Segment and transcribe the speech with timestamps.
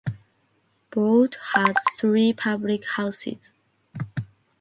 [0.89, 3.53] Brough has three public houses.